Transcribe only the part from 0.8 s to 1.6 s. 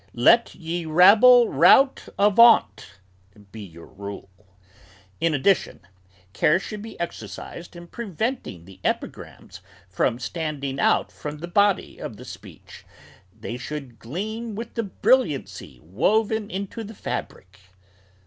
rabble